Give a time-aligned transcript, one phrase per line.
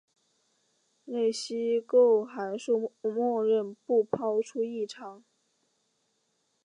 [1.05, 5.23] 类析构函数默认不抛出异常。